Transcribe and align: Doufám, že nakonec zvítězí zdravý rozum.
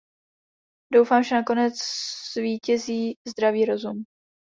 Doufám, 0.93 1.23
že 1.23 1.35
nakonec 1.35 1.73
zvítězí 2.35 3.13
zdravý 3.27 3.65
rozum. 3.65 4.03